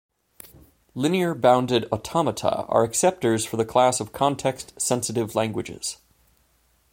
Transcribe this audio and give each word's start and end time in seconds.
Linear 0.95 1.35
bounded 1.35 1.85
automata 1.91 2.65
are 2.65 2.87
acceptors 2.87 3.45
for 3.45 3.57
the 3.57 3.63
class 3.65 3.99
of 3.99 4.11
context-sensitive 4.11 5.35
languages. 5.35 5.97